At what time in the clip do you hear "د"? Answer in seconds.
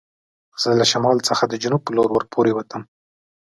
1.47-1.53